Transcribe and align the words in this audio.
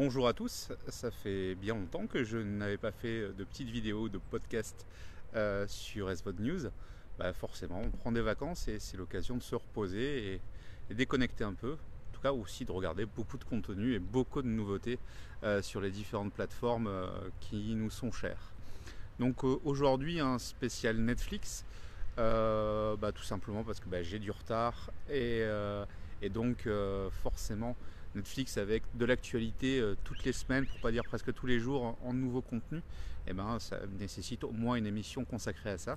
Bonjour 0.00 0.28
à 0.28 0.32
tous, 0.32 0.68
ça 0.86 1.10
fait 1.10 1.56
bien 1.56 1.74
longtemps 1.74 2.06
que 2.06 2.22
je 2.22 2.38
n'avais 2.38 2.76
pas 2.76 2.92
fait 2.92 3.32
de 3.36 3.42
petites 3.42 3.68
vidéos, 3.68 4.08
de 4.08 4.18
podcasts 4.18 4.86
euh, 5.34 5.66
sur 5.66 6.16
SVOD 6.16 6.38
News. 6.38 6.70
Bah 7.18 7.32
forcément, 7.32 7.80
on 7.80 7.90
prend 7.90 8.12
des 8.12 8.20
vacances 8.20 8.68
et 8.68 8.78
c'est 8.78 8.96
l'occasion 8.96 9.36
de 9.36 9.42
se 9.42 9.56
reposer 9.56 10.34
et, 10.88 10.94
déconnecter 10.94 11.42
un 11.42 11.52
peu. 11.52 11.72
En 11.72 12.12
tout 12.12 12.20
cas, 12.20 12.30
aussi 12.30 12.64
de 12.64 12.70
regarder 12.70 13.06
beaucoup 13.06 13.38
de 13.38 13.44
contenu 13.44 13.92
et 13.92 13.98
beaucoup 13.98 14.40
de 14.40 14.46
nouveautés 14.46 15.00
euh, 15.42 15.62
sur 15.62 15.80
les 15.80 15.90
différentes 15.90 16.32
plateformes 16.32 16.86
euh, 16.86 17.08
qui 17.40 17.74
nous 17.74 17.90
sont 17.90 18.12
chères. 18.12 18.52
Donc 19.18 19.42
aujourd'hui, 19.42 20.20
un 20.20 20.38
spécial 20.38 20.96
Netflix. 20.98 21.64
Bah, 22.16 23.10
tout 23.12 23.24
simplement 23.24 23.64
parce 23.64 23.80
que 23.80 23.88
bah, 23.88 24.04
j'ai 24.04 24.20
du 24.20 24.30
retard 24.30 24.92
et, 25.10 25.42
et 26.22 26.28
donc 26.28 26.68
forcément 27.22 27.76
Netflix 28.18 28.58
avec 28.58 28.82
de 28.94 29.04
l'actualité 29.04 29.80
euh, 29.80 29.96
toutes 30.04 30.24
les 30.24 30.32
semaines, 30.32 30.66
pour 30.66 30.80
pas 30.80 30.92
dire 30.92 31.04
presque 31.04 31.32
tous 31.32 31.46
les 31.46 31.58
jours, 31.58 31.96
en, 32.04 32.12
nouveau 32.12 32.42
contenu, 32.42 32.82
eh 33.26 33.32
ben, 33.32 33.58
ça 33.58 33.78
nécessite 33.98 34.44
au 34.44 34.50
moins 34.50 34.76
une 34.76 34.86
émission 34.86 35.24
consacrée 35.24 35.70
à 35.70 35.78
ça. 35.78 35.96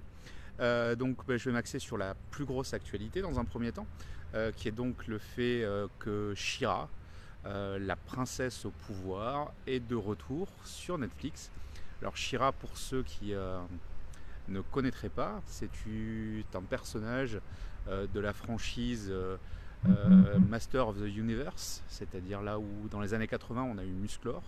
Euh, 0.59 0.95
donc 0.95 1.25
ben, 1.25 1.37
je 1.37 1.45
vais 1.45 1.53
m'axer 1.53 1.79
sur 1.79 1.97
la 1.97 2.15
plus 2.29 2.45
grosse 2.45 2.73
actualité 2.73 3.21
dans 3.21 3.39
un 3.39 3.45
premier 3.45 3.71
temps, 3.71 3.87
euh, 4.33 4.51
qui 4.51 4.67
est 4.67 4.71
donc 4.71 5.07
le 5.07 5.17
fait 5.17 5.65
que 5.99 6.33
Shira, 6.35 6.89
la 7.43 7.95
princesse 7.95 8.65
au 8.65 8.71
pouvoir, 8.71 9.53
est 9.65 9.79
de 9.79 9.95
retour 9.95 10.47
sur 10.63 10.97
Netflix. 10.97 11.51
Alors 12.01 12.15
Shira, 12.15 12.51
pour 12.51 12.77
ceux 12.77 13.03
qui 13.03 13.33
ne 14.47 14.61
connaîtraient 14.61 15.09
pas, 15.09 15.41
c'est 15.47 15.69
un 16.53 16.61
personnage 16.61 17.39
de 17.87 18.19
la 18.19 18.33
franchise 18.33 19.11
euh, 19.89 20.39
Master 20.39 20.87
of 20.87 20.97
the 20.97 21.07
Universe, 21.07 21.81
c'est-à-dire 21.87 22.41
là 22.41 22.59
où 22.59 22.87
dans 22.89 23.01
les 23.01 23.13
années 23.13 23.27
80 23.27 23.63
on 23.63 23.77
a 23.77 23.83
eu 23.83 23.91
Musclor, 23.91 24.43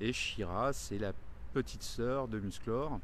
et 0.00 0.12
Shira 0.12 0.72
c'est 0.72 0.98
la 0.98 1.12
petite 1.52 1.82
sœur 1.82 2.28
de 2.28 2.38
Musclor 2.38 2.98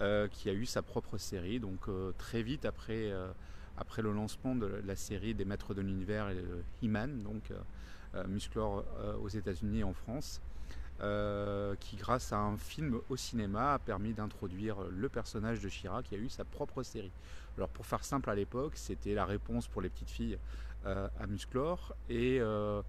euh, 0.00 0.26
qui 0.28 0.48
a 0.48 0.52
eu 0.52 0.66
sa 0.66 0.82
propre 0.82 1.18
série, 1.18 1.60
donc 1.60 1.88
euh, 1.88 2.12
très 2.18 2.42
vite 2.42 2.64
après, 2.64 3.12
après 3.76 4.02
le 4.02 4.12
lancement 4.12 4.56
de 4.56 4.66
la 4.84 4.96
série 4.96 5.34
des 5.34 5.44
Maîtres 5.44 5.74
de 5.74 5.80
l'Univers 5.80 6.30
et 6.30 6.44
He-Man, 6.82 7.22
donc 7.22 7.52
Musclor 8.28 8.84
aux 9.22 9.28
États-Unis 9.28 9.80
et 9.80 9.84
en 9.84 9.94
France. 9.94 10.40
Euh, 11.00 11.74
qui 11.80 11.96
grâce 11.96 12.32
à 12.32 12.38
un 12.38 12.56
film 12.56 13.00
au 13.08 13.16
cinéma 13.16 13.74
a 13.74 13.78
permis 13.80 14.12
d'introduire 14.12 14.76
le 14.88 15.08
personnage 15.08 15.58
de 15.58 15.68
Shira 15.68 16.00
qui 16.00 16.14
a 16.14 16.18
eu 16.18 16.28
sa 16.28 16.44
propre 16.44 16.84
série. 16.84 17.10
Alors 17.56 17.70
pour 17.70 17.86
faire 17.86 18.04
simple 18.04 18.30
à 18.30 18.36
l'époque, 18.36 18.74
c'était 18.76 19.14
la 19.14 19.24
réponse 19.24 19.66
pour 19.66 19.82
les 19.82 19.88
petites 19.88 20.10
filles 20.10 20.38
euh, 20.86 21.08
à 21.18 21.26
Musclor 21.26 21.96
et, 22.08 22.38
euh, 22.40 22.82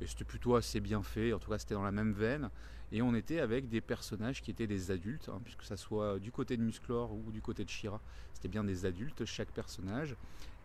et 0.00 0.06
c'était 0.06 0.24
plutôt 0.24 0.54
assez 0.54 0.78
bien 0.78 1.02
fait, 1.02 1.32
en 1.32 1.40
tout 1.40 1.50
cas 1.50 1.58
c'était 1.58 1.74
dans 1.74 1.82
la 1.82 1.90
même 1.90 2.12
veine. 2.12 2.48
Et 2.92 3.02
on 3.02 3.12
était 3.14 3.40
avec 3.40 3.68
des 3.68 3.80
personnages 3.80 4.40
qui 4.40 4.52
étaient 4.52 4.68
des 4.68 4.92
adultes, 4.92 5.28
hein, 5.28 5.40
puisque 5.42 5.64
ça 5.64 5.76
soit 5.76 6.20
du 6.20 6.30
côté 6.30 6.56
de 6.56 6.62
Musclor 6.62 7.12
ou 7.12 7.32
du 7.32 7.42
côté 7.42 7.64
de 7.64 7.70
Shira, 7.70 8.00
c'était 8.34 8.48
bien 8.48 8.62
des 8.62 8.86
adultes 8.86 9.24
chaque 9.24 9.50
personnage. 9.50 10.14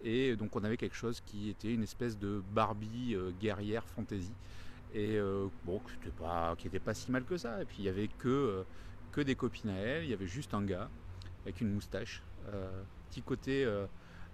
Et 0.04 0.36
donc 0.36 0.56
on 0.56 0.64
avait 0.64 0.78
quelque 0.78 0.96
chose 0.96 1.22
qui 1.22 1.50
était 1.50 1.74
une 1.74 1.84
espèce 1.84 2.20
de 2.20 2.44
Barbie 2.54 3.18
guerrière 3.40 3.88
fantasy 3.88 4.32
et 4.94 5.18
euh, 5.18 5.48
bon 5.66 5.80
qui 5.80 5.94
n'était 5.98 6.80
pas, 6.80 6.86
pas 6.86 6.94
si 6.94 7.12
mal 7.12 7.24
que 7.24 7.38
ça 7.38 7.62
et 7.62 7.66
puis 7.66 7.78
il 7.80 7.86
y 7.86 7.90
avait 7.90 8.08
que, 8.08 8.28
euh, 8.28 8.64
que 9.12 9.22
des 9.22 9.36
copines 9.36 9.70
à 9.70 9.78
elle, 9.78 10.04
il 10.04 10.10
y 10.10 10.14
avait 10.14 10.28
juste 10.28 10.54
un 10.54 10.64
gars 10.64 10.90
avec 11.44 11.62
une 11.62 11.74
moustache, 11.74 12.24
euh, 12.54 12.84
petit 13.10 13.22
côté 13.22 13.68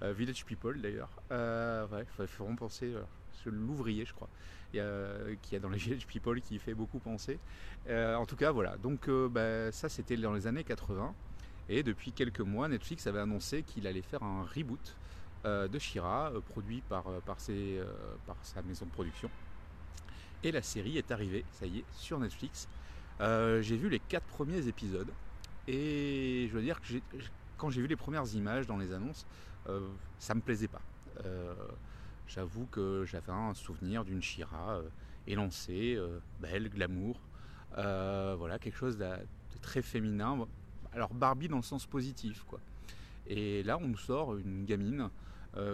Village 0.02 0.46
People 0.46 0.80
d'ailleurs. 0.80 1.10
Ouais, 1.32 2.06
il 2.20 2.28
faut 2.28 2.44
vraiment 2.44 2.56
penser 2.56 2.94
sur 3.34 3.52
l'ouvrier, 3.52 4.06
je 4.06 4.14
crois, 4.14 4.30
qui 4.72 4.80
a 4.80 5.60
dans 5.60 5.70
les 5.70 5.78
Village 5.80 6.06
People 6.06 6.40
qui 6.40 6.60
fait 6.60 6.76
beaucoup 6.76 7.00
penser. 7.00 7.40
En 7.90 8.26
tout 8.26 8.36
cas, 8.36 8.52
voilà. 8.52 8.78
Donc, 8.78 9.10
bah, 9.10 9.72
ça, 9.72 9.90
c'était 9.90 10.16
dans 10.16 10.34
les 10.34 10.46
années 10.46 10.64
80. 10.64 11.14
Et 11.68 11.84
depuis 11.84 12.12
quelques 12.12 12.42
mois, 12.42 12.68
Netflix 12.68 13.08
avait 13.08 13.20
annoncé 13.20 13.64
qu'il 13.64 13.88
allait 13.88 14.04
faire 14.04 14.24
un 14.24 14.44
reboot 14.44 14.96
de 15.44 15.80
Shira, 15.80 16.32
produit 16.48 16.82
par, 16.88 17.06
par, 17.26 17.42
ses, 17.42 17.82
par 18.28 18.38
sa 18.44 18.62
maison 18.62 18.86
de 18.86 18.92
production. 18.92 19.30
Et 20.44 20.52
la 20.52 20.62
série 20.62 20.98
est 20.98 21.12
arrivée, 21.12 21.46
ça 21.52 21.66
y 21.66 21.80
est, 21.80 21.86
sur 21.94 22.20
Netflix. 22.20 22.68
Euh, 23.22 23.62
j'ai 23.62 23.76
vu 23.76 23.90
les 23.90 24.00
quatre 24.00 24.26
premiers 24.26 24.68
épisodes. 24.68 25.12
Et 25.68 26.48
je 26.50 26.54
veux 26.56 26.62
dire 26.64 26.82
que 26.82 26.94
quand 27.58 27.70
j'ai 27.70 27.82
vu 27.82 27.88
les 27.88 27.96
premières 27.96 28.26
images 28.34 28.66
dans 28.66 28.78
les 28.78 28.92
annonces, 28.92 29.28
euh, 29.68 29.88
ça 30.18 30.34
me 30.34 30.42
plaisait 30.42 30.68
pas. 30.68 30.82
Euh, 31.26 31.54
J'avoue 32.28 32.68
que 32.68 33.06
j'avais 33.06 33.32
un 33.32 33.56
souvenir 33.56 34.06
d'une 34.06 34.22
Shira 34.22 34.76
euh, 34.76 34.84
élancée, 35.26 36.00
belle, 36.40 36.70
glamour, 36.70 37.20
voilà, 37.76 38.60
quelque 38.60 38.78
chose 38.78 38.98
de, 38.98 39.10
très 39.62 39.82
féminin. 39.82 40.48
Alors 40.94 41.12
Barbie 41.12 41.48
dans 41.48 41.58
le 41.58 41.64
sens 41.64 41.88
positif, 41.88 42.44
quoi. 42.48 42.60
Et 43.26 43.64
là, 43.64 43.80
on 43.80 43.88
nous 43.88 43.98
sort 43.98 44.38
une 44.38 44.64
gamine 44.66 45.10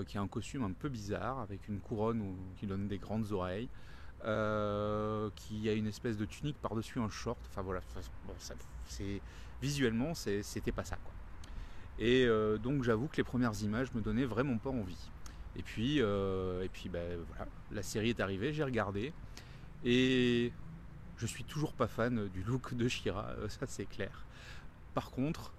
qui 0.07 0.17
a 0.17 0.21
un 0.21 0.27
costume 0.29 0.63
un 0.63 0.71
peu 0.71 0.87
bizarre, 0.87 1.39
avec 1.39 1.67
une 1.67 1.79
couronne 1.81 2.35
qui 2.57 2.67
donne 2.67 2.87
des 2.87 2.99
grandes 2.99 3.33
oreilles, 3.33 3.67
euh, 4.23 5.29
qui 5.35 5.69
a 5.69 5.73
une 5.73 5.85
espèce 5.85 6.17
de 6.17 6.25
tunique 6.25 6.57
par-dessus 6.59 6.99
un 6.99 7.09
short. 7.09 7.37
Enfin 7.47 7.61
voilà, 7.61 7.81
bon, 8.25 8.33
visuellement, 9.61 10.13
c'était 10.15 10.71
pas 10.71 10.83
ça. 10.83 10.97
Et 11.99 12.25
euh, 12.25 12.57
donc 12.57 12.83
j'avoue 12.83 13.07
que 13.07 13.17
les 13.17 13.23
premières 13.23 13.61
images 13.61 13.93
me 13.93 14.01
donnaient 14.01 14.25
vraiment 14.25 14.57
pas 14.57 14.71
envie. 14.71 15.11
Et 15.55 15.61
puis, 15.61 16.01
euh, 16.01 16.63
et 16.63 16.69
puis 16.69 16.89
ben, 16.89 17.19
voilà, 17.27 17.45
la 17.71 17.83
série 17.83 18.09
est 18.09 18.19
arrivée, 18.19 18.51
j'ai 18.51 18.63
regardé. 18.63 19.13
Et 19.83 20.51
je 21.17 21.25
suis 21.27 21.43
toujours 21.43 21.73
pas 21.73 21.87
fan 21.87 22.27
du 22.29 22.43
look 22.43 22.73
de 22.73 22.87
Shira, 22.87 23.27
ça 23.49 23.67
c'est 23.67 23.85
clair. 23.85 24.25
Par 24.95 25.11
contre, 25.11 25.53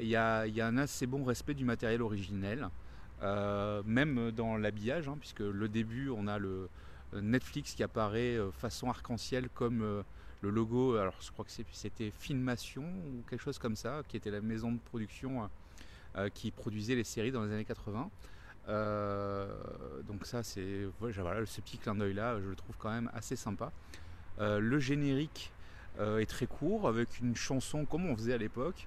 il 0.00 0.10
bah, 0.10 0.46
y, 0.48 0.60
a, 0.60 0.66
un 0.66 0.76
assez 0.76 1.06
bon 1.06 1.22
respect 1.22 1.54
du 1.54 1.64
matériel 1.64 2.02
originel, 2.02 2.68
même 3.22 4.32
dans 4.32 4.56
l'habillage, 4.56 5.08
hein, 5.08 5.16
puisque 5.20 5.40
le 5.40 5.68
début, 5.68 6.10
on 6.10 6.26
a 6.26 6.38
le 6.38 6.68
Netflix 7.20 7.74
qui 7.74 7.82
apparaît 7.82 8.36
euh, 8.36 8.50
façon 8.50 8.88
arc-en-ciel 8.88 9.48
comme 9.50 9.82
euh, 9.82 10.02
le 10.40 10.50
logo, 10.50 10.96
alors 10.96 11.14
je 11.20 11.30
crois 11.30 11.44
que 11.44 11.50
c'était 11.50 12.10
Filmation 12.10 12.82
ou 12.82 13.22
quelque 13.28 13.42
chose 13.42 13.58
comme 13.58 13.76
ça, 13.76 14.02
qui 14.08 14.16
était 14.16 14.30
la 14.30 14.40
maison 14.40 14.72
de 14.72 14.78
production 14.78 15.48
euh, 16.16 16.28
qui 16.30 16.50
produisait 16.50 16.94
les 16.94 17.04
séries 17.04 17.32
dans 17.32 17.44
les 17.44 17.52
années 17.52 17.64
80. 17.64 18.10
Euh, 18.68 19.48
donc 20.06 20.24
ça 20.24 20.44
c'est 20.44 20.86
voilà, 21.00 21.44
ce 21.46 21.60
petit 21.60 21.78
clin 21.78 21.96
d'œil 21.96 22.14
là 22.14 22.38
je 22.40 22.48
le 22.48 22.54
trouve 22.54 22.76
quand 22.78 22.90
même 22.90 23.10
assez 23.14 23.36
sympa. 23.36 23.72
Euh, 24.40 24.60
le 24.60 24.78
générique 24.78 25.52
euh, 25.98 26.18
est 26.18 26.26
très 26.26 26.46
court 26.46 26.86
avec 26.86 27.18
une 27.18 27.34
chanson 27.34 27.84
comme 27.84 28.06
on 28.06 28.16
faisait 28.16 28.34
à 28.34 28.38
l'époque. 28.38 28.86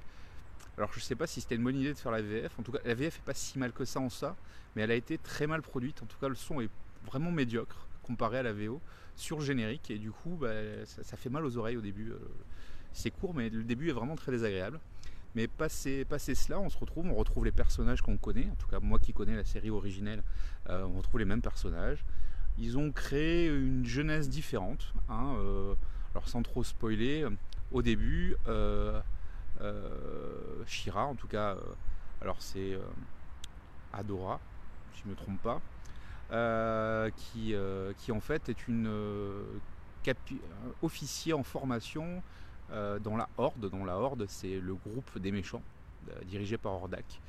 Alors 0.78 0.91
je 0.94 1.00
sais 1.00 1.16
pas 1.16 1.28
si 1.28 1.41
c'était 1.41 1.56
une 1.56 1.64
bonne 1.64 1.75
idée 1.75 1.94
de 1.94 1.97
faire 1.97 2.12
la 2.12 2.22
VF 2.22 2.58
en 2.59 2.64
tout 2.64 2.72
cas 2.72 2.80
la 2.85 2.94
VF 2.94 3.18
est 3.18 3.25
pas 3.25 3.34
si 3.34 3.59
mal 3.59 3.74
que 3.74 3.85
ça 3.85 4.00
en 4.00 4.09
ça 4.09 4.35
mais 4.75 4.81
elle 4.84 4.91
a 4.91 4.96
été 4.96 5.18
très 5.18 5.47
mal 5.47 5.62
produite. 5.62 6.02
En 6.03 6.06
tout 6.06 6.18
cas 6.19 6.30
le 6.30 6.35
son 6.35 6.62
est 6.62 6.69
vraiment 7.06 7.31
médiocre 7.31 7.88
comparé 8.06 8.38
à 8.38 8.44
la 8.44 8.54
VO 8.54 8.80
sur 9.16 9.42
générique 9.42 9.90
et 9.90 9.98
du 9.98 10.12
coup 10.12 10.38
bah, 10.40 10.54
ça, 10.86 11.18
fait 11.18 11.30
mal 11.30 11.44
aux 11.46 11.58
oreilles 11.58 11.78
au 11.78 11.82
début 11.82 12.12
euh, 12.12 12.20
c'est 12.94 13.10
court 13.10 13.34
mais 13.34 13.50
le 13.50 13.64
début 13.64 13.90
est 13.90 13.94
vraiment 13.94 14.16
très 14.16 14.32
désagréable 14.32 14.80
mais 15.34 15.48
passé, 15.48 16.06
passé 16.06 16.34
cela, 16.34 16.62
on 16.62 16.70
se 16.70 16.78
retrouve, 16.78 17.08
on 17.08 17.14
retrouve 17.14 17.44
les 17.44 17.52
personnages 17.52 18.02
qu'on 18.02 18.16
connaît. 18.16 18.47
En 18.50 18.56
tout 18.56 18.68
cas, 18.68 18.79
moi 18.79 19.00
qui 19.00 19.12
connais 19.12 19.35
la 19.35 19.44
série 19.44 19.70
originelle, 19.70 20.24
euh, 20.70 20.85
on 20.85 21.00
retrouve 21.00 21.20
les 21.20 21.26
mêmes 21.26 21.41
personnages. 21.41 22.06
Ils 22.58 22.78
ont 22.78 22.90
créé 22.94 23.47
une 23.47 23.85
jeunesse 23.85 24.29
différente. 24.29 24.94
Hein, 25.09 25.35
euh, 25.40 25.76
alors 26.14 26.29
sans 26.29 26.41
trop 26.41 26.64
spoiler, 26.64 27.28
au 27.74 27.82
début, 27.82 28.38
Shira, 30.66 31.06
en 31.06 31.16
tout 31.16 31.28
cas, 31.28 31.58
alors 32.22 32.38
c'est 32.40 32.79
Adora, 33.91 34.40
si 34.94 35.02
je 35.02 35.09
ne 35.09 35.12
me 35.12 35.18
trompe 35.18 35.41
pas, 35.41 35.62
qui, 36.30 37.56
qui 37.98 38.12
en 38.12 38.20
fait 38.20 38.50
est 38.50 38.68
une 38.68 38.90
officier 40.82 41.34
en 41.34 41.44
formation 41.44 42.22
euh, 42.72 43.00
dans 43.00 43.18
la 43.18 43.30
Horde. 43.38 43.70
Dans 43.70 43.86
la 43.86 43.98
Horde, 43.98 44.26
c'est 44.28 44.60
le 44.60 44.76
groupe 44.76 45.20
des 45.20 45.32
méchants, 45.32 45.62
euh, 46.10 46.24
dirigé 46.26 46.58
par 46.58 46.74
Hordak. 46.74 47.22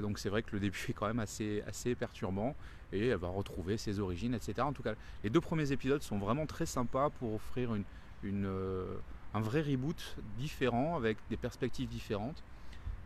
Donc 0.00 0.20
c'est 0.20 0.28
vrai 0.28 0.44
que 0.44 0.52
le 0.52 0.60
début 0.60 0.78
est 0.90 0.92
quand 0.92 1.08
même 1.08 1.18
assez, 1.18 1.60
perturbant 1.98 2.54
et 2.92 3.08
elle 3.08 3.18
va 3.18 3.26
retrouver 3.26 3.76
ses 3.76 3.98
origines, 3.98 4.32
etc. 4.32 4.60
En 4.60 4.72
tout 4.72 4.84
cas, 4.84 4.94
les 5.24 5.30
deux 5.30 5.40
premiers 5.40 5.72
épisodes 5.72 6.02
sont 6.02 6.18
vraiment 6.18 6.46
très 6.46 6.66
sympas 6.66 7.10
pour 7.10 7.34
offrir 7.34 7.76
euh, 8.22 8.96
un 9.34 9.40
vrai 9.40 9.60
reboot 9.60 10.16
différent 10.38 10.94
avec 10.94 11.18
des 11.30 11.36
perspectives 11.36 11.88
différentes 11.88 12.44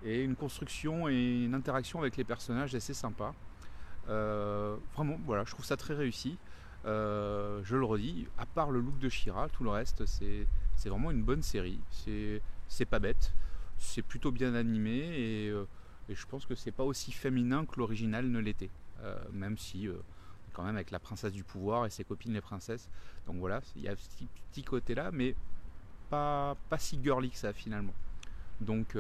et 0.05 0.23
une 0.23 0.37
construction 0.37 1.09
et 1.09 1.45
une 1.45 1.55
interaction 1.55 2.01
avec 2.01 2.19
les 2.19 2.25
personnages 2.25 2.75
assez 2.75 2.93
sympa. 2.93 3.33
Euh, 4.09 4.77
vraiment, 4.95 5.19
voilà, 5.25 5.45
je 5.45 5.51
trouve 5.51 5.65
ça 5.65 5.77
très 5.77 5.95
réussi. 5.95 6.39
Euh, 6.85 7.61
je 7.65 7.77
le 7.77 7.85
redis, 7.85 8.27
à 8.39 8.47
part 8.47 8.71
le 8.71 8.81
look 8.81 8.99
de 8.99 9.09
Shira, 9.09 9.49
tout 9.49 9.65
le 9.65 9.71
reste, 9.71 10.05
c'est 10.07 10.47
vraiment 10.89 11.11
une 11.11 11.23
bonne 11.23 11.43
série. 11.43 11.81
C'est 12.69 12.85
pas 12.85 12.99
bête, 12.99 13.33
c'est 13.79 14.03
plutôt 14.03 14.31
bien 14.31 14.55
animé 14.55 14.99
et, 14.99 15.49
euh, 15.51 15.67
et, 16.09 16.15
je 16.15 16.27
pense 16.27 16.47
que 16.47 16.55
c'est 16.55 16.71
pas 16.73 16.85
aussi 16.85 17.11
féminin 17.13 17.65
que 17.65 17.79
l'original 17.79 18.29
ne 18.29 18.39
l'était. 18.39 18.71
Même 19.33 19.59
si, 19.59 19.89
quand 20.53 20.63
même 20.63 20.77
avec 20.77 20.91
la 20.91 20.99
princesse 20.99 21.33
du 21.33 21.45
pouvoir 21.45 21.87
et 21.87 21.91
ses 21.91 22.05
copines 22.05 22.33
les 22.33 22.41
princesses. 22.41 22.89
Donc 23.27 23.37
voilà, 23.37 23.61
il 23.77 23.83
y 23.83 23.89
a 23.89 23.97
ce 23.97 24.25
petit 24.51 24.63
côté 24.63 24.95
là, 24.95 25.11
mais 25.13 25.35
pas, 26.09 26.57
pas 26.69 26.79
si 26.79 26.99
girly 27.03 27.31
que 27.31 27.37
ça 27.37 27.53
finalement. 27.53 27.95
Donc 28.61 28.97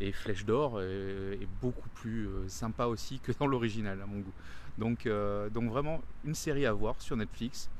et 0.00 0.12
Flèche 0.12 0.44
d'Or 0.44 0.80
est, 0.80 1.46
beaucoup 1.60 1.88
plus 1.90 2.28
sympa 2.48 2.86
aussi 2.86 3.20
que 3.20 3.32
dans 3.38 3.46
l'original 3.46 4.00
à 4.00 4.06
mon 4.06 4.20
goût. 4.20 4.32
Donc, 4.78 5.06
donc 5.52 5.70
vraiment 5.70 6.00
une 6.24 6.34
série 6.34 6.66
à 6.66 6.72
voir 6.72 7.00
sur 7.00 7.16
Netflix, 7.16 7.70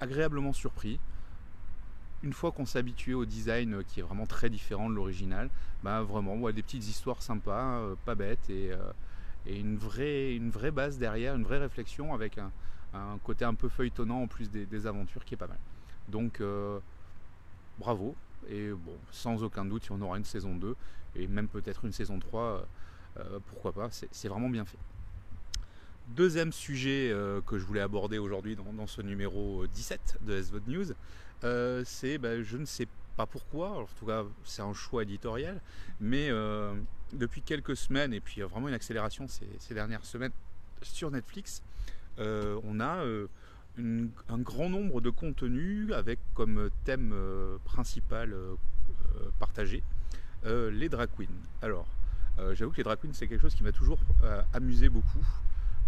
agréablement 0.00 0.52
surpris 0.52 0.98
une 2.24 2.32
fois 2.32 2.50
qu'on 2.50 2.64
s'est 2.64 2.78
habitué 2.78 3.14
au 3.14 3.26
design 3.26 3.74
euh, 3.74 3.82
qui 3.86 4.00
est 4.00 4.02
vraiment 4.02 4.26
très 4.26 4.48
différent 4.48 4.88
de 4.88 4.94
l'original, 4.94 5.50
bah 5.82 6.02
vraiment 6.02 6.36
des 6.50 6.62
petites 6.62 6.88
histoires 6.88 7.22
sympas, 7.22 7.78
euh, 7.78 7.94
pas 8.06 8.14
bêtes 8.14 8.48
et, 8.48 8.72
euh, 8.72 8.78
une, 9.46 9.76
vraie, 9.76 10.34
une 10.34 10.50
vraie 10.50 10.70
base 10.70 10.98
derrière, 10.98 11.36
une 11.36 11.44
vraie 11.44 11.58
réflexion 11.58 12.14
avec 12.14 12.38
un, 12.38 12.50
côté 13.24 13.44
un 13.44 13.54
peu 13.54 13.68
feuilletonnant 13.68 14.22
en 14.22 14.26
plus 14.26 14.50
des, 14.50 14.86
aventures 14.86 15.24
qui 15.24 15.34
est 15.34 15.36
pas 15.36 15.48
mal. 15.48 15.58
Donc 16.08 16.40
bravo 17.78 18.14
et 18.48 18.70
bon 18.70 18.96
sans 19.10 19.42
aucun 19.42 19.64
doute 19.64 19.90
en 19.90 20.00
aura 20.00 20.16
une 20.18 20.24
saison 20.24 20.54
2 20.56 20.74
et 21.16 21.26
même 21.26 21.48
peut-être 21.48 21.84
une 21.84 21.92
saison 21.92 22.18
3, 22.18 22.66
pourquoi 23.46 23.72
pas, 23.72 23.88
c'est 23.90 24.28
vraiment 24.28 24.48
bien 24.48 24.64
fait. 24.64 24.78
Deuxième 26.08 26.52
sujet 26.52 27.14
que 27.46 27.56
je 27.56 27.64
voulais 27.64 27.80
aborder 27.80 28.18
aujourd'hui 28.18 28.56
dans, 28.56 28.86
ce 28.88 29.00
numéro 29.00 29.64
17 29.68 30.18
de 30.22 30.42
SVOD 30.42 30.66
News, 30.66 30.86
euh, 31.44 31.82
c'est, 31.84 32.18
bah, 32.18 32.42
je 32.42 32.56
ne 32.56 32.64
sais 32.64 32.88
pas 33.16 33.26
pourquoi, 33.26 33.70
en 33.70 33.86
tout 33.98 34.06
cas 34.06 34.24
c'est 34.44 34.62
un 34.62 34.72
choix 34.72 35.02
éditorial, 35.02 35.60
mais 36.00 36.28
euh, 36.30 36.74
depuis 37.12 37.42
quelques 37.42 37.76
semaines, 37.76 38.12
et 38.12 38.20
puis 38.20 38.40
vraiment 38.40 38.68
une 38.68 38.74
accélération 38.74 39.26
ces, 39.28 39.74
dernières 39.74 40.04
semaines 40.04 40.32
sur 40.82 41.10
Netflix, 41.10 41.62
euh, 42.18 42.60
on 42.64 42.80
a 42.80 43.04
un 43.78 44.38
grand 44.38 44.68
nombre 44.68 45.00
de 45.00 45.10
contenus 45.10 45.92
avec 45.92 46.18
comme 46.34 46.70
thème 46.84 47.14
principal 47.64 48.34
partagé 49.38 49.82
les 50.44 50.88
drag 50.88 51.08
queens. 51.16 51.26
Alors, 51.62 51.86
j'avoue 52.52 52.70
que 52.70 52.76
les 52.76 52.84
drag 52.84 52.98
queens 53.00 53.12
c'est 53.12 53.26
quelque 53.26 53.42
chose 53.42 53.54
qui 53.54 53.64
m'a 53.64 53.72
toujours 53.72 53.98
amusé 54.52 54.88
beaucoup 54.88 55.26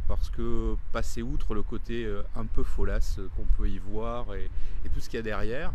parce 0.09 0.31
que 0.31 0.77
passer 0.93 1.23
outre 1.23 1.55
le 1.55 1.62
côté 1.62 2.05
euh, 2.05 2.23
un 2.37 2.47
peu 2.47 2.62
folasse 2.62 3.19
qu'on 3.37 3.44
peut 3.44 3.69
y 3.69 3.79
voir 3.79 4.35
et, 4.35 4.50
tout 4.94 5.00
ce 5.00 5.09
qu'il 5.09 5.17
y 5.17 5.21
a 5.21 5.23
derrière, 5.23 5.73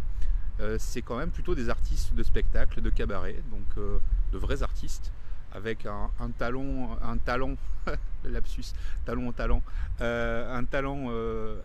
euh, 0.62 0.78
c'est 0.80 1.02
quand 1.02 1.18
même 1.18 1.32
plutôt 1.32 1.54
des 1.54 1.70
artistes 1.70 2.14
de 2.16 2.24
spectacle, 2.24 2.82
de 2.82 2.90
cabaret, 2.90 3.36
donc 3.52 3.66
euh, 3.78 4.00
de 4.32 4.38
vrais 4.38 4.64
artistes 4.64 5.12
avec 5.54 5.86
un, 5.86 6.10
talent, 6.38 6.98
un 7.02 7.18
talent, 7.18 7.56
lapsus, 8.24 8.74
talon 9.06 9.30
en 9.30 9.32
talent, 9.32 9.64
un 10.00 10.64
talent 10.66 11.12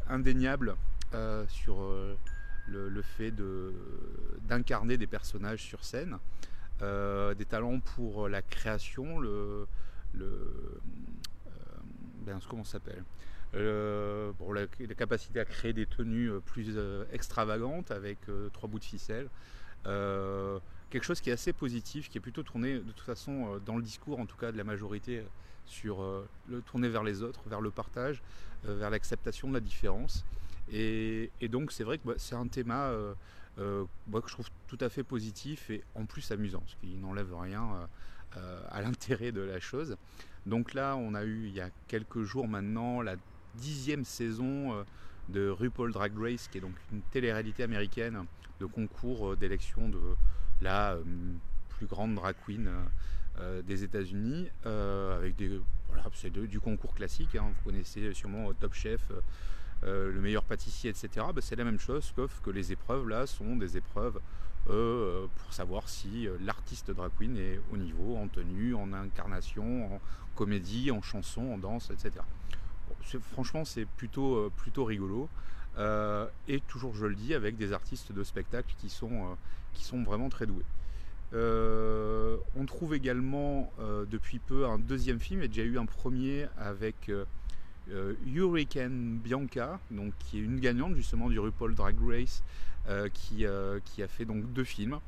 indéniable 0.09 0.77
sur 1.49 1.77
le, 2.67 3.03
fait 3.03 3.33
d'incarner 4.49 4.97
des 4.97 5.07
personnages 5.07 5.63
sur 5.63 5.85
scène, 5.85 6.19
des 6.81 7.45
talents 7.49 7.81
pour 7.81 8.29
la 8.29 8.43
création, 8.43 9.19
le, 9.21 9.67
ben, 12.25 12.39
comment 12.49 12.65
ça 12.65 12.73
s'appelle 12.73 13.05
euh, 13.55 14.33
la, 14.55 14.95
capacité 14.95 15.41
à 15.41 15.45
créer 15.45 15.73
des 15.73 15.87
tenues 15.87 16.31
euh, 16.31 16.41
plus 16.41 16.75
euh, 16.77 17.05
extravagantes 17.13 17.91
avec 17.91 18.19
trois 18.53 18.69
bouts 18.69 18.79
de 18.79 18.85
ficelle. 18.85 19.29
Quelque 20.91 21.05
chose 21.05 21.21
qui 21.21 21.31
est 21.31 21.33
assez 21.33 21.53
positif, 21.53 22.09
qui 22.09 22.19
est 22.19 22.21
plutôt 22.21 22.43
tourné 22.43 22.75
de 22.75 22.93
toute 22.93 23.07
façon 23.07 23.61
dans 23.65 23.77
le 23.77 23.83
discours, 23.83 24.21
en 24.21 24.27
tout 24.27 24.37
cas 24.37 24.53
de 24.53 24.57
la 24.57 24.65
majorité, 24.65 25.23
sur 25.67 25.99
le 26.49 26.61
tourner 26.63 26.89
vers 26.89 27.03
les 27.03 27.23
autres, 27.23 27.41
vers 27.47 27.61
le 27.61 27.71
partage, 27.71 28.23
vers 28.65 28.91
l'acceptation 28.91 29.49
de 29.49 29.55
la 29.55 29.61
différence. 29.61 30.25
Et, 30.73 31.31
donc 31.51 31.73
c'est 31.73 31.83
vrai 31.83 31.99
que 31.99 32.07
bah, 32.07 32.15
c'est 32.19 32.37
un 32.37 32.47
thème 32.47 32.73
que 33.57 33.87
je 34.27 34.33
trouve 34.33 34.49
tout 34.69 34.79
à 34.81 34.89
fait 34.89 35.03
positif 35.03 35.71
et 35.71 35.83
en 35.97 36.07
plus 36.07 36.31
amusant, 36.31 36.63
ce 36.67 36.77
qui 36.77 36.97
n'enlève 36.97 37.35
rien 37.37 37.89
à 38.71 38.81
l'intérêt 38.81 39.33
de 39.33 39.41
la 39.41 39.59
chose. 39.59 39.97
Donc 40.47 40.75
là, 40.75 40.97
on 40.97 41.15
a 41.15 41.25
eu 41.25 41.49
il 41.49 41.55
y 41.55 41.61
a 41.61 41.71
quelques 41.89 42.23
jours 42.23 42.47
maintenant 42.47 43.03
la 43.03 43.17
dixième 43.57 44.05
saison 44.05 44.75
euh, 44.75 44.85
de 45.29 45.49
RuPaul 45.49 45.93
Drag 45.93 46.13
Race, 46.17 46.49
qui 46.49 46.59
est 46.59 46.61
donc 46.61 46.75
une 46.93 47.03
télé-réalité 47.03 47.65
américaine 47.65 48.25
de 48.61 48.67
concours 48.67 49.33
euh, 49.33 49.37
d'élection 49.37 49.89
de 49.89 49.99
la 50.61 50.93
euh, 50.93 51.03
plus 51.71 51.87
grande 51.87 52.15
drag 52.15 52.35
queen 52.45 52.71
des 53.67 53.85
États-Unis, 53.85 54.49
avec 54.65 55.37
des, 55.37 55.61
voilà, 55.89 56.05
c'est 56.15 56.33
du 56.33 56.59
concours 56.59 56.95
classique. 56.95 57.35
Hein. 57.35 57.45
vous 57.49 57.71
connaissez 57.71 58.15
sûrement 58.15 58.51
Top 58.55 58.73
Chef. 58.73 59.13
le 59.83 60.19
meilleur 60.23 60.43
pâtissier, 60.43 60.89
etc. 60.89 61.09
Bah, 61.35 61.43
c'est 61.43 61.57
la 61.57 61.65
même 61.65 61.79
chose, 61.79 62.11
sauf 62.17 62.41
que 62.41 62.49
les 62.49 62.73
épreuves 62.73 63.07
là 63.07 63.27
sont 63.27 63.57
des 63.57 63.77
épreuves 63.77 64.19
pour 64.65 65.53
savoir 65.53 65.87
si 65.91 66.27
l'artiste 66.41 66.91
drag 66.93 67.11
queen 67.19 67.37
est 67.37 67.61
au 67.75 67.77
niveau, 67.77 68.17
en 68.17 68.27
tenue, 68.27 68.75
en 68.75 68.95
incarnation, 68.95 69.97
en, 69.97 70.01
comédie, 70.37 70.93
en 70.93 71.03
chanson, 71.03 71.41
en 71.53 71.59
danse, 71.59 71.91
etc. 71.91 72.13
franchement, 73.33 73.65
c'est 73.65 73.87
plutôt, 73.87 74.37
euh, 74.37 74.53
plutôt 74.57 74.85
rigolo. 74.85 75.29
Euh, 75.79 76.27
et 76.47 76.61
toujours, 76.61 76.95
je 76.95 77.07
le 77.07 77.17
dis, 77.17 77.35
avec 77.35 77.57
des 77.57 77.73
artistes 77.73 78.13
de 78.13 78.23
spectacle 78.23 78.73
qui 78.79 78.89
sont, 78.89 79.11
euh, 79.13 79.35
qui 79.77 79.85
sont 79.85 80.03
vraiment 80.03 80.29
très 80.29 80.47
doués. 80.47 80.65
on 81.33 82.67
trouve 82.67 82.95
également 82.95 83.71
depuis 84.11 84.39
peu 84.39 84.67
un 84.67 84.79
deuxième 84.79 85.21
film, 85.21 85.43
et 85.43 85.49
déjà 85.49 85.63
eu 85.63 85.79
un 85.79 85.87
premier 85.87 86.47
avec 86.59 87.11
Hurricane 88.27 89.19
Bianca, 89.19 89.79
donc, 89.91 90.13
qui 90.19 90.39
est 90.39 90.43
une 90.43 90.61
gagnante 90.61 90.95
justement 90.97 91.29
du 91.29 91.39
RuPaul 91.39 91.75
Drag 91.75 91.97
Race, 92.05 92.43
qui, 93.13 93.47
qui, 93.85 94.03
a 94.03 94.09
fait 94.09 94.25
donc 94.25 94.53
deux 94.53 94.65
films, 94.65 94.99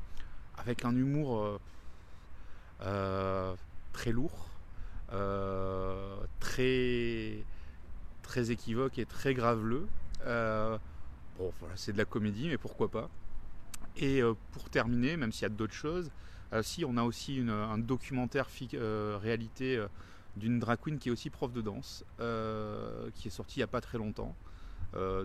avec 0.57 0.85
un 0.85 0.95
humour 0.95 1.59
très 2.79 4.11
lourd, 4.11 4.49
euh, 5.11 6.17
très, 6.39 7.43
très 8.21 8.51
équivoque 8.51 8.99
et 8.99 9.05
très 9.05 9.33
graveleux. 9.33 9.87
Euh, 10.25 10.77
bon, 11.37 11.51
voilà, 11.59 11.75
c'est 11.77 11.93
de 11.93 11.97
la 11.97 12.05
comédie, 12.05 12.47
mais 12.47 12.57
pourquoi 12.57 12.89
pas. 12.89 13.09
Et 13.99 14.21
euh, 14.21 14.33
pour 14.51 14.69
terminer, 14.69 15.17
même 15.17 15.31
s'il 15.31 15.43
y 15.43 15.45
a 15.45 15.49
d'autres 15.49 15.73
choses, 15.73 16.11
si 16.63 16.83
on 16.83 16.97
a 16.97 17.03
aussi 17.03 17.45
un 17.47 17.77
documentaire 17.77 18.47
réalité 19.21 19.85
d'une 20.35 20.57
drag 20.57 20.79
queen 20.81 20.97
qui 20.97 21.09
est 21.09 21.11
aussi 21.11 21.29
prof 21.29 21.53
de 21.53 21.61
danse, 21.61 22.03
qui 22.17 23.27
est 23.27 23.31
sorti 23.31 23.57
il 23.57 23.59
n'y 23.59 23.65
a 23.65 23.67
pas 23.67 23.81
très 23.81 23.99
longtemps. 23.99 24.35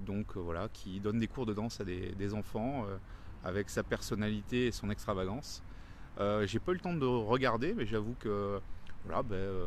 donc 0.02 0.36
voilà, 0.36 0.68
qui 0.70 1.00
donne 1.00 1.18
des 1.18 1.26
cours 1.26 1.46
de 1.46 1.54
danse 1.54 1.80
à 1.80 1.84
des, 1.84 2.34
enfants 2.34 2.84
avec 3.42 3.70
sa 3.70 3.82
personnalité 3.82 4.66
et 4.66 4.70
son 4.70 4.90
extravagance. 4.90 5.62
J'ai 6.18 6.58
pas 6.58 6.72
eu 6.72 6.74
le 6.74 6.80
temps 6.80 6.92
de 6.92 7.06
regarder, 7.06 7.72
mais 7.72 7.86
j'avoue 7.86 8.16
que 8.20 8.60
voilà, 9.04 9.22
ben, 9.22 9.36
euh, 9.36 9.66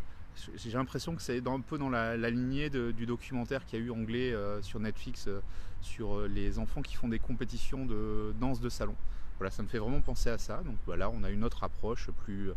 j'ai 0.55 0.71
l'impression 0.71 1.15
que 1.15 1.21
c'est 1.21 1.45
un 1.47 1.61
peu 1.61 1.77
dans 1.77 1.89
la, 1.89 2.15
lignée 2.29 2.69
du 2.69 3.05
documentaire 3.05 3.65
qu'il 3.65 3.79
y 3.79 3.81
a 3.81 3.85
eu 3.85 3.91
anglais 3.91 4.33
euh, 4.33 4.61
sur 4.61 4.79
Netflix 4.79 5.25
euh, 5.27 5.39
sur 5.81 6.21
les 6.27 6.59
enfants 6.59 6.81
qui 6.81 6.95
font 6.95 7.07
des 7.07 7.19
compétitions 7.19 7.85
de 7.85 8.33
danse 8.39 8.59
de 8.59 8.69
salon. 8.69 8.95
Voilà, 9.37 9.51
ça 9.51 9.63
me 9.63 9.67
fait 9.67 9.77
vraiment 9.77 10.01
penser 10.01 10.29
à 10.29 10.37
ça. 10.37 10.61
Donc 10.63 10.77
voilà, 10.85 11.09
on 11.09 11.23
a 11.23 11.29
une 11.29 11.43
autre 11.43 11.63
approche 11.63 12.09
plus, 12.23 12.51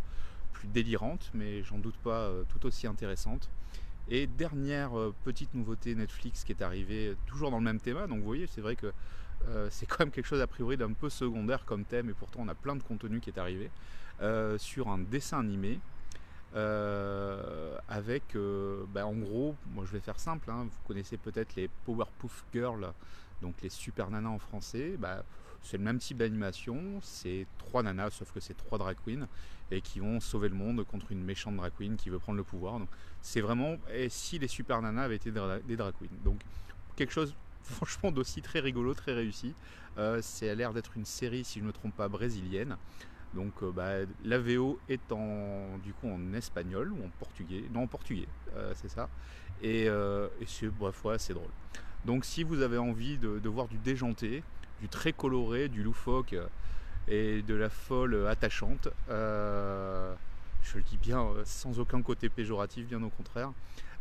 plus 0.53 0.69
délirante, 0.69 1.31
mais 1.35 1.63
j'en 1.63 1.79
doute 1.79 1.97
pas 1.97 2.31
tout 2.49 2.67
aussi 2.67 2.87
intéressante. 2.87 3.51
Et 4.09 4.27
dernière 4.27 4.93
petite 5.23 5.55
nouveauté 5.55 5.95
Netflix 5.95 6.45
qui 6.45 6.53
est 6.53 6.63
arrivée 6.63 7.15
toujours 7.27 7.51
dans 7.51 7.59
le 7.59 7.65
même 7.65 7.79
thème. 7.79 7.99
Donc 8.09 8.19
vous 8.21 8.25
voyez, 8.25 8.47
c'est 8.47 8.63
vrai 8.63 8.75
que 8.75 8.93
c'est 9.69 9.85
quand 9.87 10.01
même 10.01 10.11
quelque 10.11 10.27
chose 10.27 10.41
a 10.41 10.47
priori 10.47 10.79
d'un 10.79 10.95
peu 10.95 11.11
secondaire 11.11 11.67
comme 11.67 11.85
thème, 11.85 12.09
et 12.09 12.15
pourtant 12.15 12.41
on 12.43 12.49
a 12.49 12.55
plein 12.55 12.75
de 12.75 12.83
contenu 12.83 13.21
qui 13.21 13.29
est 13.29 13.39
arrivé 13.39 13.71
sur 14.59 14.89
un 14.89 14.99
dessin 14.99 15.41
animé 15.41 15.79
euh, 16.55 17.79
avec, 17.89 18.35
euh, 18.35 18.85
bah, 18.93 19.07
en 19.07 19.15
gros, 19.15 19.55
moi 19.73 19.85
je 19.87 19.93
vais 19.93 20.01
faire 20.01 20.19
simple, 20.19 20.51
hein, 20.51 20.65
vous 20.65 20.79
connaissez 20.87 21.17
peut-être 21.17 21.55
les 21.57 21.69
Powerpuff 21.85 22.45
Girls, 22.53 22.93
donc 23.41 23.55
les 23.63 23.69
super 23.69 24.11
nanas 24.11 24.31
en 24.31 24.39
français, 24.39 24.97
bah, 24.99 25.25
c'est 25.63 25.77
le 25.77 25.85
même 25.85 25.99
type 25.99 26.17
d'animation, 26.17 27.01
c'est 27.03 27.47
trois 27.59 27.83
nanas, 27.83 28.11
sauf 28.11 28.33
que 28.33 28.41
c'est 28.41 28.57
trois 28.57 28.79
drag 28.79 28.97
queens, 29.05 29.29
et 29.71 29.81
qui 29.81 30.01
vont 30.01 30.19
sauver 30.21 30.49
le 30.49 30.55
monde 30.55 30.85
contre 30.85 31.13
une 31.13 31.23
méchante 31.23 31.57
drag 31.57 31.73
queen 31.77 31.97
qui 31.97 32.11
veut 32.11 32.19
prendre 32.19 32.39
le 32.39 32.45
pouvoir. 32.45 32.79
Donc 32.79 32.89
c'est 33.23 33.41
vraiment, 33.41 33.77
et 33.93 34.09
si 34.09 34.39
les 34.39 34.49
super 34.49 34.83
nanas 34.83 35.05
avaient 35.05 35.17
été 35.17 35.31
des 35.31 35.77
drag 35.77 35.95
queens. 36.01 36.17
Donc 36.25 36.41
quelque 36.97 37.13
chose 37.13 37.35
franchement 37.63 38.11
d'aussi 38.11 38.43
très 38.43 38.61
rigolo, 38.61 38.95
très 38.95 39.13
réussi. 39.13 39.55
Euh, 39.99 40.21
c'est 40.23 40.49
à 40.49 40.55
l'air 40.55 40.73
d'être 40.73 40.97
une 40.97 41.05
série, 41.05 41.45
si 41.45 41.59
je 41.59 41.65
ne 41.65 41.69
me 41.69 41.73
trompe 41.73 41.95
pas, 41.95 42.09
brésilienne. 42.09 42.77
Donc 43.35 43.63
euh, 43.63 43.71
bah, 43.71 44.07
la 44.25 44.39
VO 44.39 44.81
est 44.89 45.13
en, 45.13 45.79
du 45.79 45.93
coup 45.93 46.09
en 46.09 46.33
espagnol 46.35 46.93
ou 46.93 47.05
en 47.05 47.09
portugais. 47.19 47.65
Non, 47.73 47.83
en 47.83 47.87
portugais, 47.87 48.27
euh, 48.57 48.73
c'est 48.75 48.89
ça. 48.89 49.09
Et, 49.63 49.89
euh, 49.89 50.29
c'est 50.47 50.69
bref, 50.69 51.05
ouais, 51.05 51.19
c'est 51.19 51.35
drôle. 51.35 51.51
Donc 52.05 52.25
si 52.25 52.43
vous 52.43 52.63
avez 52.63 52.79
envie 52.79 53.19
de, 53.19 53.49
voir 53.49 53.69
du 53.69 53.79
déjanté, 53.79 54.43
du 54.81 54.89
très 54.89 55.13
coloré, 55.13 55.69
du 55.69 55.83
loufoque 55.83 56.35
et 57.09 57.43
de 57.43 57.55
la 57.55 57.69
folle 57.69 58.27
attachante, 58.27 58.89
je 59.09 60.77
le 60.77 60.83
dis 60.83 60.97
bien 60.97 61.27
sans 61.45 61.79
aucun 61.79 62.03
côté 62.03 62.29
péjoratif, 62.31 62.87
bien 62.87 63.03
au 63.03 63.11
contraire. 63.11 63.53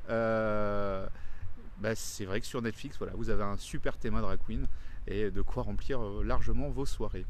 bah, 0.07 1.95
c'est 1.95 2.25
vrai 2.25 2.39
que 2.39 2.47
sur 2.47 2.61
Netflix, 2.61 2.97
voilà, 2.97 3.13
vous 3.15 3.29
avez 3.29 3.43
un 3.43 3.57
super 3.57 3.97
thème 3.97 4.19
drag 4.21 4.39
queen 4.45 4.65
et 5.07 5.29
de 5.29 5.41
quoi 5.41 5.63
remplir 5.63 5.99
largement 6.23 6.69
vos 6.69 6.85
soirées. 6.85 7.25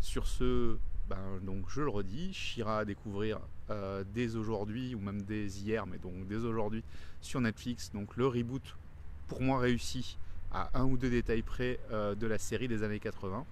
Sur 0.00 0.26
ce, 0.26 0.78
ben, 1.08 1.40
donc 1.42 1.64
je 1.68 1.80
le 1.80 1.88
redis, 1.88 2.32
Shira 2.32 2.80
à 2.80 2.84
découvrir 2.84 3.38
euh, 3.70 4.04
dès 4.14 4.36
aujourd'hui 4.36 4.94
ou 4.94 5.00
même 5.00 5.22
dès 5.22 5.46
hier, 5.46 5.86
mais 5.86 5.98
donc 5.98 6.26
dès 6.28 6.36
aujourd'hui 6.36 6.82
sur 7.20 7.40
Netflix. 7.40 7.90
Donc 7.92 8.16
le 8.16 8.26
reboot 8.26 8.76
pour 9.26 9.40
moi 9.40 9.58
réussi 9.58 10.18
à 10.52 10.70
un 10.78 10.84
ou 10.84 10.96
deux 10.96 11.10
détails 11.10 11.42
près 11.42 11.78
euh, 11.92 12.14
de 12.14 12.26
la 12.26 12.38
série 12.38 12.68
des 12.68 12.82
années 12.82 13.00
80 13.00 13.44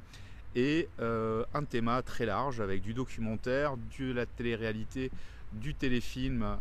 et 0.54 0.88
un 0.98 1.64
thème 1.68 2.00
très 2.06 2.24
large 2.24 2.62
avec 2.62 2.80
du 2.80 2.94
documentaire, 2.94 3.76
de 3.98 4.10
la 4.10 4.24
télé-réalité, 4.24 5.10
du 5.52 5.74
téléfilm 5.74 6.58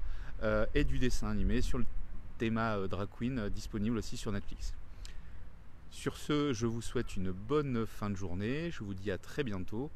et 0.73 0.83
du 0.83 0.99
dessin 0.99 1.29
animé 1.29 1.61
sur 1.61 1.77
le 1.77 1.85
thème 2.37 2.59
drag 2.89 3.07
queen 3.17 3.47
disponible 3.47 3.97
aussi 3.97 4.17
sur 4.17 4.33
Netflix. 4.33 4.73
Sur 5.91 6.17
ce, 6.17 6.51
je 6.51 6.65
vous 6.65 6.81
souhaite 6.81 7.15
une 7.15 7.31
bonne 7.31 7.85
fin 7.85 8.09
de 8.09 8.15
journée. 8.15 8.69
Je 8.69 8.83
vous 8.83 8.93
dis 8.93 9.11
à 9.11 9.17
très 9.17 9.45
bientôt. 9.45 9.89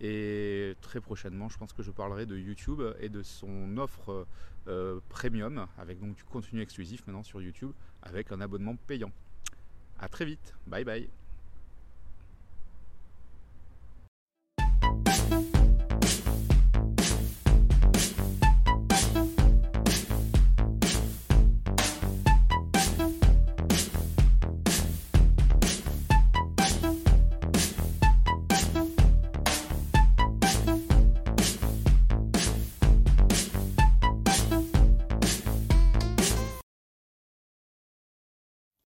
Et 0.00 0.76
très 0.80 1.00
prochainement, 1.00 1.48
je 1.48 1.58
pense 1.58 1.72
que 1.72 1.82
je 1.82 1.90
parlerai 1.90 2.24
de 2.24 2.36
YouTube 2.36 2.80
et 3.00 3.08
de 3.08 3.22
son 3.22 3.76
offre 3.76 4.26
euh, 4.68 5.00
premium, 5.08 5.66
avec 5.78 6.00
donc 6.00 6.14
du 6.14 6.24
contenu 6.24 6.62
exclusif 6.62 7.06
maintenant 7.06 7.22
sur 7.22 7.42
YouTube, 7.42 7.72
avec 8.02 8.32
un 8.32 8.40
abonnement 8.40 8.76
payant. 8.86 9.12
A 9.98 10.08
très 10.08 10.24
vite. 10.24 10.54
Bye 10.66 10.84
bye. 10.84 11.10